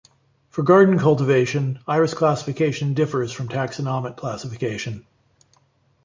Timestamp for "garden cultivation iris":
0.63-2.15